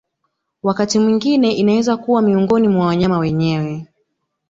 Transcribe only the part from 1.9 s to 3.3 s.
kuwa miongoni mwa wanyama